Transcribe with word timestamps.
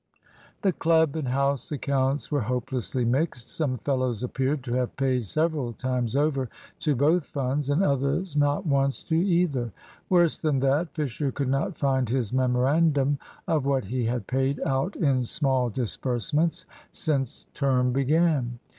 The 0.63 0.71
Club 0.73 1.15
and 1.15 1.27
House 1.27 1.71
accounts 1.71 2.31
were 2.31 2.41
hopelessly 2.41 3.05
mixed. 3.05 3.51
Some 3.51 3.77
fellows 3.77 4.23
appeared 4.23 4.63
to 4.63 4.73
have 4.73 4.95
paid 4.97 5.27
several 5.27 5.73
times 5.73 6.15
over 6.15 6.49
to 6.79 6.95
both 6.95 7.23
funds, 7.25 7.69
and 7.69 7.83
others 7.83 8.35
not 8.35 8.65
once 8.65 9.03
to 9.03 9.15
either. 9.15 9.71
Worse 10.09 10.39
than 10.39 10.59
that, 10.61 10.89
Fisher 10.95 11.31
could 11.31 11.49
not 11.49 11.77
find 11.77 12.09
his 12.09 12.33
memorandum 12.33 13.19
of 13.47 13.67
what 13.67 13.85
he 13.85 14.05
had 14.05 14.25
paid 14.25 14.59
out 14.65 14.95
in 14.95 15.21
small 15.23 15.69
disbursements 15.69 16.65
since 16.91 17.45
term 17.53 17.93
began. 17.93 18.57